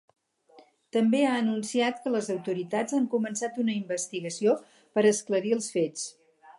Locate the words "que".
2.05-2.15